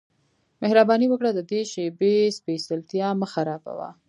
[0.61, 3.89] مهرباني وکړه د دې شیبې سپیڅلتیا مه خرابوه